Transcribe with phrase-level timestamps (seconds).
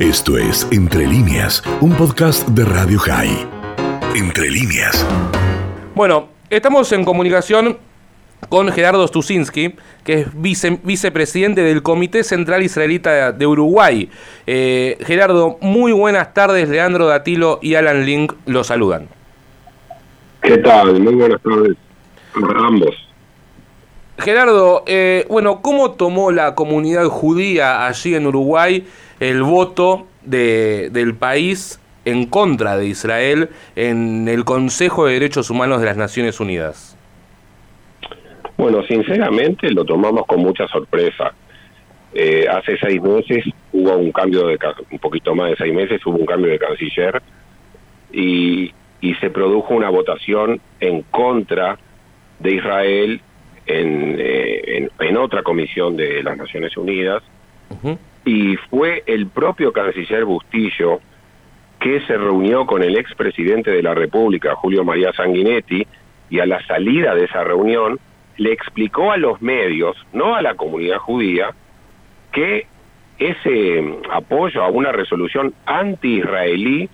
[0.00, 3.46] Esto es Entre líneas, un podcast de Radio High.
[4.16, 5.06] Entre líneas.
[5.94, 7.76] Bueno, estamos en comunicación
[8.48, 14.08] con Gerardo Stusinski, que es vicepresidente del Comité Central Israelita de Uruguay.
[14.46, 16.70] Eh, Gerardo, muy buenas tardes.
[16.70, 19.06] Leandro Datilo y Alan Link los saludan.
[20.40, 20.98] ¿Qué tal?
[20.98, 21.76] Muy buenas tardes
[22.56, 23.09] ambos.
[24.20, 28.84] Gerardo, eh, bueno, ¿cómo tomó la comunidad judía allí en Uruguay
[29.18, 35.80] el voto de, del país en contra de Israel en el Consejo de Derechos Humanos
[35.80, 36.96] de las Naciones Unidas?
[38.58, 41.32] Bueno, sinceramente lo tomamos con mucha sorpresa.
[42.12, 44.58] Eh, hace seis meses hubo un cambio de,
[44.90, 47.22] un poquito más de seis meses, hubo un cambio de canciller
[48.12, 48.72] y
[49.18, 51.78] se produjo una votación en contra
[52.40, 53.22] de Israel
[53.66, 57.22] eh, en, otra comisión de las Naciones Unidas
[58.24, 61.00] y fue el propio canciller Bustillo
[61.78, 65.86] que se reunió con el expresidente de la República, Julio María Sanguinetti,
[66.28, 67.98] y a la salida de esa reunión
[68.36, 71.50] le explicó a los medios, no a la comunidad judía,
[72.32, 72.66] que
[73.18, 76.88] ese mm, apoyo a una resolución anti-israelí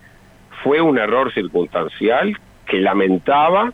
[0.63, 3.71] fue un error circunstancial que lamentaba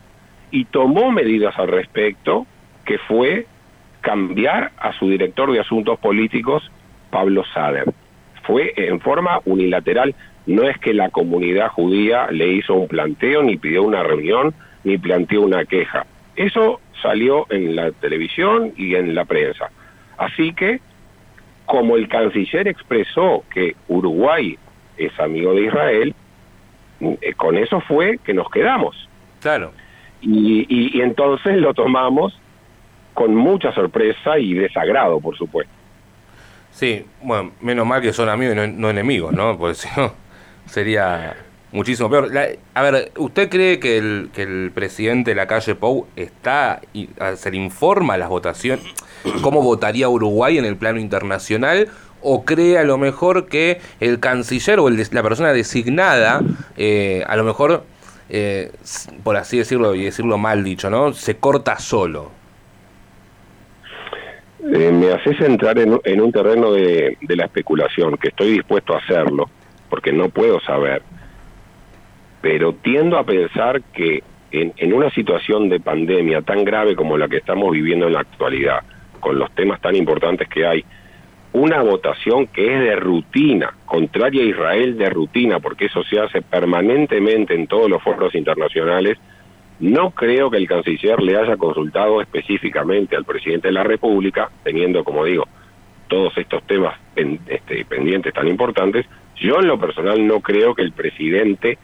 [0.50, 2.46] y tomó medidas al respecto
[2.84, 3.46] que fue
[4.04, 6.70] cambiar a su director de asuntos políticos,
[7.10, 7.92] Pablo Sader.
[8.42, 10.14] Fue en forma unilateral,
[10.46, 14.98] no es que la comunidad judía le hizo un planteo, ni pidió una reunión, ni
[14.98, 16.04] planteó una queja.
[16.36, 19.70] Eso salió en la televisión y en la prensa.
[20.18, 20.80] Así que,
[21.64, 24.58] como el canciller expresó que Uruguay
[24.98, 26.14] es amigo de Israel,
[27.00, 29.08] eh, con eso fue que nos quedamos.
[29.40, 29.72] Claro.
[30.22, 32.38] y entonces lo tomamos
[33.14, 35.72] con mucha sorpresa y desagrado, por supuesto.
[36.72, 39.56] Sí, bueno, menos mal que son amigos y no, enemigos, ¿no?
[39.56, 40.12] Porque si no,
[40.66, 41.36] sería
[41.70, 42.30] muchísimo peor.
[42.74, 47.08] a ver, ¿usted cree que el, que el presidente de la calle Pou está, y,
[47.36, 48.84] se le informa las votaciones,
[49.42, 51.88] cómo votaría Uruguay en el plano internacional?
[52.26, 56.40] ¿O cree a lo mejor que el canciller o el, la persona designada,
[56.76, 57.84] eh, a lo mejor,
[58.30, 58.72] eh,
[59.22, 61.12] por así decirlo y decirlo mal dicho, ¿no?
[61.12, 62.43] Se corta solo.
[64.72, 69.50] Eh, me haces entrar en, un terreno de, la especulación, que estoy dispuesto a hacerlo,
[69.90, 71.02] porque no puedo saber,
[72.40, 77.28] pero tiendo a pensar que en, en una situación de pandemia tan grave como la
[77.28, 78.80] que estamos viviendo en la actualidad,
[79.20, 80.84] con los temas tan importantes que hay,
[81.52, 86.42] una votación que es de rutina, contraria a Israel de rutina, porque eso se hace
[86.42, 89.18] permanentemente en todos los foros internacionales,
[89.80, 95.02] no creo que el canciller le haya consultado específicamente al presidente de la República, teniendo,
[95.02, 95.46] como digo,
[96.08, 99.06] todos estos temas este, pendientes tan importantes.
[99.36, 101.78] Yo en lo personal no creo que el presidente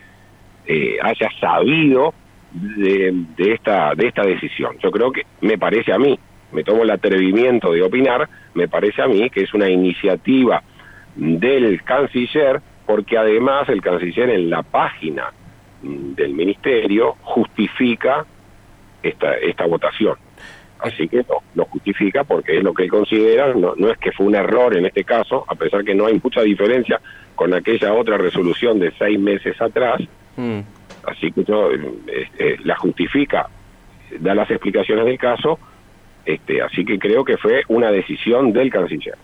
[0.66, 2.14] eh, haya sabido
[2.52, 4.76] de, esta, de esta decisión.
[4.82, 6.18] Yo creo que me parece a mí,
[6.52, 10.62] me tomo el atrevimiento de opinar, me parece a mí que es una iniciativa
[11.16, 15.32] del canciller, porque además el canciller en la página
[15.82, 18.24] del ministerio justifica
[19.02, 20.16] esta, esta votación.
[20.78, 24.12] Así que no, lo justifica porque es lo que él considera, no, no es que
[24.12, 27.00] fue un error en este caso, a pesar que no hay mucha diferencia
[27.34, 30.00] con aquella otra resolución de seis meses atrás,
[30.36, 30.60] mm.
[31.06, 31.70] así que yo,
[32.06, 33.48] este, la justifica,
[34.18, 35.58] da las explicaciones del caso,
[36.24, 39.16] este, así que creo que fue una decisión del canciller.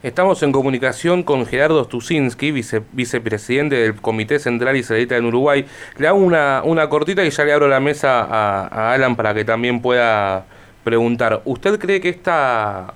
[0.00, 5.66] Estamos en comunicación con Gerardo Stusinski, vicepresidente del Comité Central Israelita en Uruguay.
[5.96, 9.44] Le hago una, una cortita y ya le abro la mesa a, Alan para que
[9.44, 10.44] también pueda
[10.84, 11.42] preguntar.
[11.44, 12.94] ¿Usted cree que esta,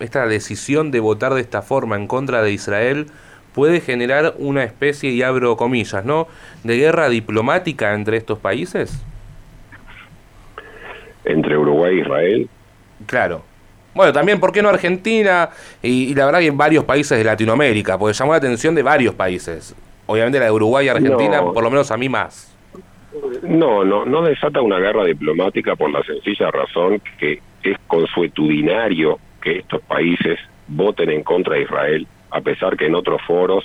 [0.00, 3.06] esta decisión de votar de esta forma en contra de Israel
[3.54, 6.26] puede generar una especie, y abro comillas, ¿no?,
[6.64, 9.00] de guerra diplomática entre estos países?
[11.24, 12.48] ¿Entre Uruguay e Israel?
[13.06, 13.53] Claro.
[13.94, 15.50] Bueno, también, ¿por qué no Argentina?
[15.82, 19.14] Y, la verdad que en varios países de Latinoamérica, porque llamó la atención de varios
[19.14, 19.74] países.
[20.06, 22.54] Obviamente la de Uruguay y Argentina, por lo menos a mí más.
[23.42, 29.58] No, no, no desata una guerra diplomática por la sencilla razón que es consuetudinario que
[29.58, 33.64] estos países voten en contra de Israel, a pesar que en otros foros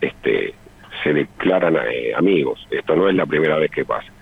[0.00, 0.54] este,
[1.02, 2.66] se declaran eh, amigos.
[2.70, 4.12] Esto no es la primera vez que pasa.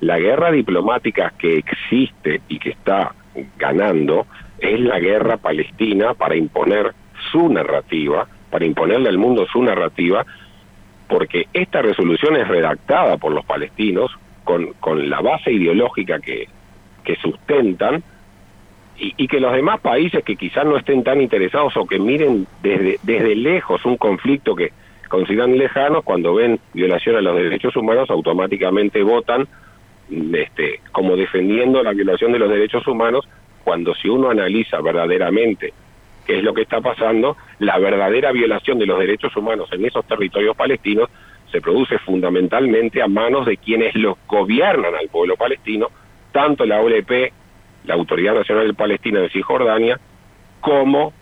[0.00, 3.14] La guerra diplomática que existe y que está
[3.56, 4.26] ganando
[4.58, 6.92] es la guerra palestina para imponer
[7.30, 10.24] su narrativa, para imponerle al mundo su narrativa,
[11.08, 14.10] porque esta resolución es redactada por los palestinos
[14.44, 16.48] con, con la base ideológica que,
[17.04, 18.02] que sustentan
[18.96, 22.98] y, que los demás países que quizás no estén tan interesados o que miren desde,
[23.02, 24.70] desde lejos un conflicto que,
[25.08, 29.46] consideran lejanos, cuando ven violación a los derechos humanos, automáticamente votan
[30.10, 33.28] este, como defendiendo la violación de los derechos humanos,
[33.74, 35.72] cuando si uno analiza verdaderamente
[36.24, 40.06] qué es lo que está pasando, la verdadera violación de los derechos humanos en esos
[40.06, 41.10] territorios palestinos
[41.50, 45.88] se produce fundamentalmente a manos de quienes los gobiernan al pueblo palestino,
[46.30, 47.32] tanto la OLP,
[47.86, 49.98] la Autoridad Nacional Palestina de Cisjordania,
[50.60, 51.12] como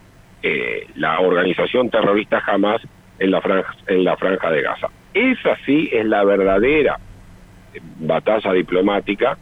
[0.43, 2.83] eh, la organización terrorista Hamas
[3.19, 4.89] en la, franja, en la franja de Gaza.
[5.15, 6.99] Esa sí es la verdadera
[7.99, 9.39] batalla diplomática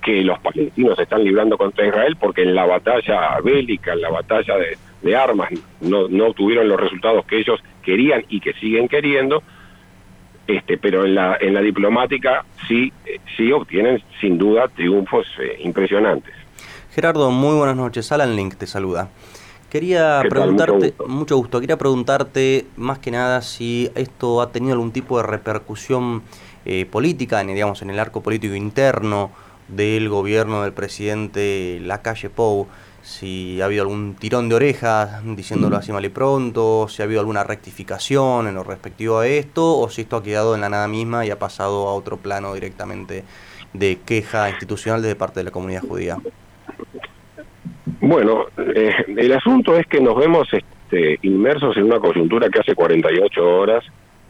[0.00, 4.56] que los palestinos están librando contra Israel, porque en la batalla bélica, en la batalla
[4.56, 5.50] de, de armas,
[5.80, 9.42] no, no obtuvieron los resultados que ellos querían y que siguen queriendo,
[10.46, 12.92] este, pero en la, en la diplomática sí,
[13.36, 16.34] sí obtienen sin duda triunfos eh, impresionantes.
[16.92, 18.10] Gerardo, muy buenas noches.
[18.10, 19.10] Alan Link te saluda.
[19.70, 21.60] Quería preguntarte, mucho gusto.
[21.60, 26.24] quería preguntarte más que nada si esto ha tenido algún tipo de repercusión
[26.64, 29.30] eh, política, digamos, en el arco político interno
[29.70, 32.68] del gobierno del presidente Lacalle Pou
[33.02, 37.20] si ha habido algún tirón de orejas, diciéndolo así mal y pronto, si ha habido
[37.20, 40.86] alguna rectificación en lo respectivo a esto, o si esto ha quedado en la nada
[40.86, 43.24] misma y ha pasado a otro plano directamente
[43.72, 46.18] de queja institucional desde parte de la comunidad judía.
[48.00, 52.74] Bueno, eh, el asunto es que nos vemos este, inmersos en una coyuntura que hace
[52.74, 53.84] 48 horas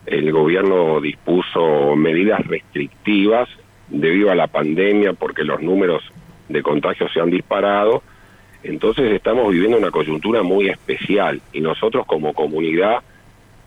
[0.06, 3.48] el gobierno dispuso medidas restrictivas
[3.90, 6.02] debido a la pandemia porque los números
[6.48, 8.02] de contagios se han disparado
[8.62, 12.98] entonces estamos viviendo una coyuntura muy especial y nosotros como comunidad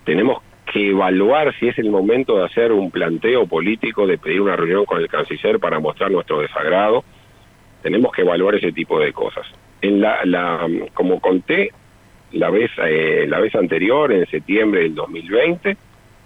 [0.06, 0.42] tenemos
[0.72, 4.86] que evaluar si es el momento de hacer un planteo político, de pedir una reunión
[4.86, 7.04] con el canciller para mostrar nuestro desagrado.
[7.82, 9.46] Tenemos que evaluar ese tipo de cosas.
[9.82, 11.72] En la, la como conté
[12.32, 15.78] la vez eh, la vez anterior, en septiembre del 2020,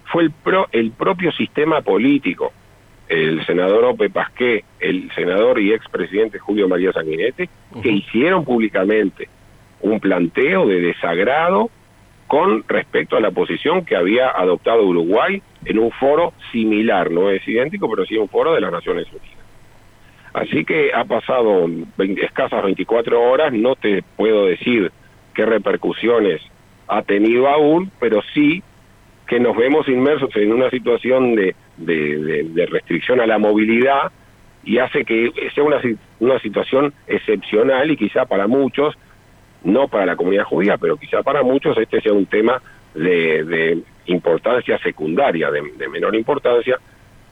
[0.04, 2.52] fue el pro, el propio sistema político
[3.08, 7.48] el senador Ope Pasqué, el senador y expresidente Julio María Sanguinetti,
[7.82, 9.28] que hicieron públicamente
[9.80, 11.70] un planteo de desagrado
[12.26, 17.46] con respecto a la posición que había adoptado Uruguay en un foro similar, no es
[17.48, 19.38] idéntico, pero sí un foro de las Naciones Unidas.
[20.34, 21.66] Así que ha pasado
[21.98, 24.92] escasas 24 horas, no te puedo decir
[25.34, 26.42] qué repercusiones
[26.86, 28.62] ha tenido aún, pero sí
[29.28, 34.12] que nos vemos inmersos en una situación de de, restricción a la movilidad
[34.64, 35.80] y hace que sea una,
[36.20, 38.94] una situación excepcional y quizá para muchos,
[39.64, 42.60] no para la comunidad judía, pero quizá para muchos este sea un tema
[42.94, 46.78] de, importancia secundaria, de, de, menor importancia.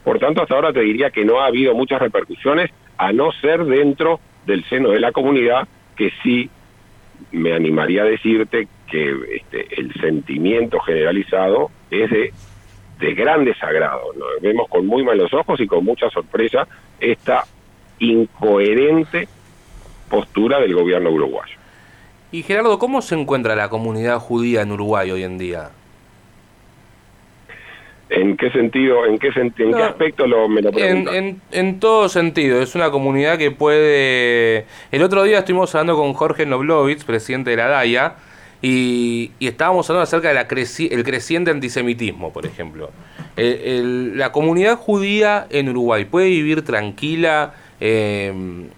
[0.04, 3.64] Por tanto, hasta ahora te diría que no ha habido muchas repercusiones, a no ser
[3.64, 5.66] dentro del seno de la comunidad,
[5.96, 6.50] que sí
[7.32, 12.32] me animaría a decirte que este, el sentimiento generalizado es de
[12.98, 14.12] de gran desagrado.
[14.14, 16.66] Nos vemos con muy malos ojos y con mucha sorpresa
[17.00, 17.44] esta
[17.98, 19.28] incoherente
[20.08, 21.56] postura del gobierno uruguayo.
[22.32, 25.70] Y Gerardo, ¿cómo se encuentra la comunidad judía en Uruguay hoy en día?
[28.08, 32.08] ¿En qué sentido, en qué, en qué aspecto lo, me lo en, en, en, todo
[32.08, 34.66] sentido, es una comunidad que puede...
[34.92, 38.14] El otro día estuvimos hablando con Jorge Noblovitz, presidente de la DAIA,
[38.62, 42.90] y, estábamos hablando acerca del el creciente antisemitismo, por ejemplo.
[43.36, 48.68] la comunidad judía en Uruguay puede vivir tranquila, em,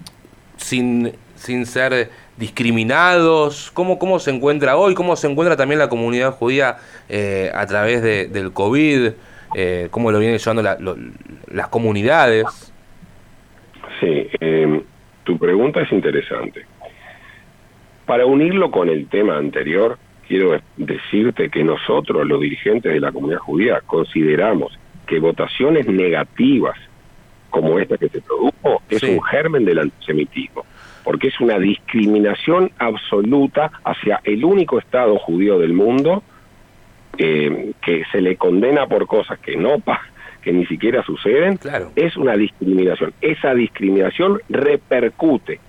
[0.57, 2.09] sin, sin ser
[2.39, 3.69] discriminados?
[3.71, 4.95] ¿Cómo, ¿Cómo se encuentra hoy?
[4.95, 6.77] ¿Cómo se encuentra también la comunidad judía
[7.09, 9.11] eh, a través de, del COVID?
[9.55, 10.63] Eh, ¿Cómo lo vienen llevando
[11.51, 12.45] las comunidades?
[13.99, 14.81] Sí, em,
[15.25, 16.65] tu pregunta es interesante.
[18.09, 23.37] Para unirlo con el tema anterior, quiero decirte que nosotros, los dirigentes de la comunidad
[23.37, 26.75] judía, consideramos que votaciones negativas
[27.51, 30.65] como esta que se produjo es un germen del antisemitismo,
[31.03, 36.23] porque es una discriminación absoluta hacia el único Estado judío del mundo
[37.19, 39.83] eh, que se le condena por cosas que no
[40.41, 41.59] que ni siquiera suceden,
[41.95, 43.13] es una discriminación.
[43.21, 45.59] Esa discriminación repercute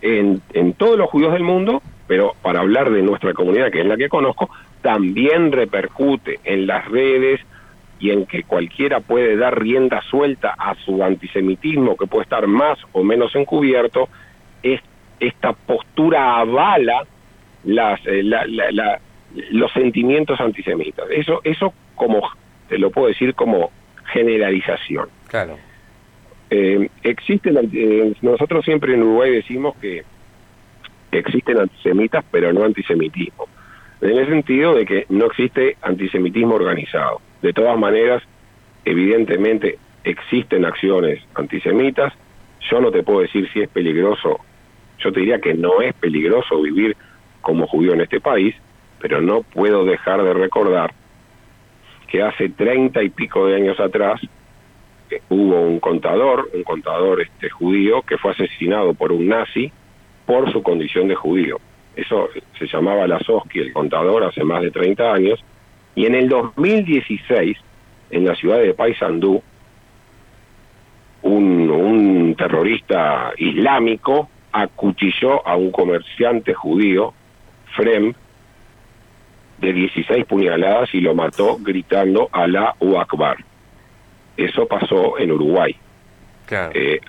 [0.00, 3.86] en, en todos los judíos del mundo, pero para hablar de nuestra comunidad, que es
[3.86, 4.50] la que conozco,
[4.82, 7.40] también repercute en las redes
[7.98, 12.78] y en que cualquiera puede dar rienda suelta a su antisemitismo, que puede estar más
[12.92, 14.08] o menos encubierto,
[14.62, 14.80] es,
[15.18, 17.04] esta postura avala
[17.64, 18.22] las, eh,
[19.50, 21.06] los sentimientos antisemitas.
[21.10, 22.22] Eso, eso como,
[22.68, 23.70] te lo puedo decir como
[24.12, 25.08] generalización.
[25.28, 25.56] Claro.
[26.50, 30.04] Eh, existen, eh, nosotros siempre en Uruguay decimos que
[31.10, 33.48] existen antisemitas, pero no antisemitismo.
[34.02, 37.22] en el sentido de que no existe antisemitismo organizado.
[37.40, 38.22] De todas maneras,
[38.84, 42.12] evidentemente existen acciones antisemitas.
[42.70, 44.40] Yo no te puedo decir si es peligroso,
[44.98, 46.96] yo te diría que no es peligroso vivir
[47.40, 48.54] como judío en este país,
[49.00, 50.92] pero no puedo dejar de recordar
[52.08, 54.20] que hace treinta y pico de años atrás
[55.28, 59.70] hubo un contador, un contador este judío que fue asesinado por un nazi
[60.24, 61.58] por su condición de judío.
[61.94, 65.42] Eso se llamaba Lasoski, el contador, hace más de 30 años.
[65.94, 67.56] Y en el 2016,
[68.10, 69.42] en la ciudad de Paysandú,
[71.22, 77.14] un, un terrorista islámico acuchilló a un comerciante judío,
[77.74, 78.12] Frem,
[79.58, 83.38] de 16 puñaladas y lo mató gritando Alá u Akbar.
[84.36, 85.76] Eso pasó en Uruguay.
[86.74, 87.00] Eh,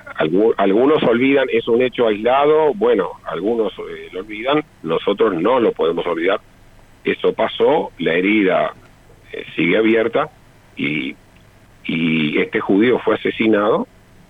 [0.58, 6.06] algunos olvidan, es un hecho aislado, bueno, algunos eh, lo olvidan, nosotros no lo podemos
[6.08, 6.40] olvidar.
[7.04, 8.74] Eso pasó, la herida
[9.32, 10.30] eh, sigue abierta
[10.76, 11.16] y,
[11.86, 13.88] y este judío fue asesinado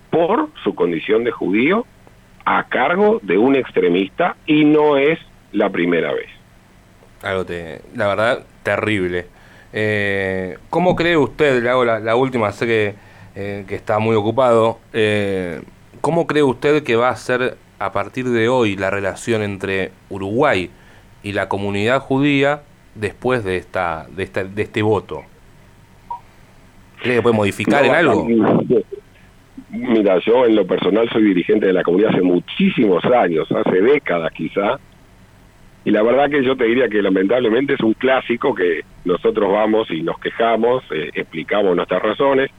[0.10, 1.86] por su condición de judío
[2.44, 5.20] a cargo de un extremista y no es
[5.54, 6.30] la primera vez.
[7.22, 9.25] Algo, te, la verdad, terrible.
[10.69, 13.07] ¿Cómo cree usted, le hago la, la última, sé que
[13.39, 14.79] eh, que está muy ocupado.
[14.93, 15.62] Eh,
[16.01, 20.71] ¿Cómo cree usted que va a ser a partir de hoy la relación entre Uruguay
[21.21, 22.63] y la comunidad judía
[22.95, 25.21] después de esta de, esta, de este voto?
[27.00, 28.27] ¿Cree que puede modificar en algo?
[29.69, 34.33] Mira, yo en lo personal soy dirigente de la comunidad hace muchísimos años, hace décadas
[34.33, 34.79] quizá,
[35.88, 39.89] y la verdad que yo te diría que lamentablemente es un clásico que nosotros vamos
[39.89, 42.51] y nos quejamos, eh, explicamos nuestras razones,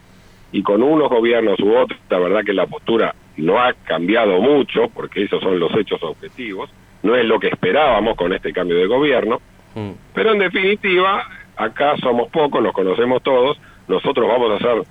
[0.50, 4.88] y con unos gobiernos u otros, la verdad que la postura no ha cambiado mucho,
[4.94, 6.70] porque esos son los hechos objetivos,
[7.02, 9.42] no es lo que esperábamos con este cambio de gobierno,
[9.74, 9.90] mm.
[10.14, 14.84] pero en definitiva, acá somos pocos, nos conocemos todos, nosotros vamos a hacer,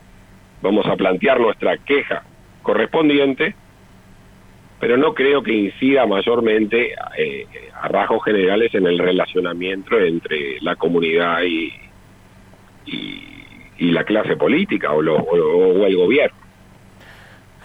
[0.62, 2.22] vamos a plantear nuestra queja
[2.62, 3.56] correspondiente,
[4.79, 10.75] pero no creo que incida mayormente eh, a rasgos generales en el relacionamiento entre la
[10.75, 11.74] comunidad y,
[12.86, 13.27] y
[13.77, 16.38] y la clase política o, o, el gobierno.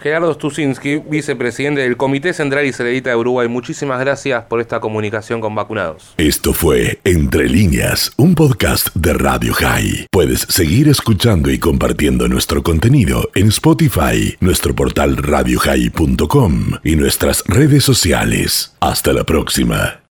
[0.03, 5.39] Gerardo Stusinski, vicepresidente del Comité Central y Celerita de Uruguay, muchísimas gracias por esta comunicación
[5.39, 6.13] con vacunados.
[6.17, 10.07] Esto fue Entre líneas, un podcast de Radio High.
[10.11, 17.85] Puedes seguir escuchando y compartiendo nuestro contenido en Spotify, nuestro portal radiohigh.com y nuestras redes
[17.85, 18.75] sociales.
[18.81, 20.02] Hasta la próxima.